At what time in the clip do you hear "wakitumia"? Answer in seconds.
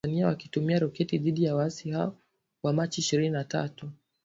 0.37-0.79